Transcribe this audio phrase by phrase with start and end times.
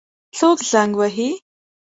[0.37, 1.29] څوک زنګ وهي؟